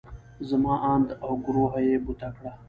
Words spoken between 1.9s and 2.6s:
بوته کړه.